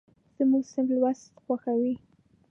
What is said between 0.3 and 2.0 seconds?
زموږ صنف لوست خوښوي.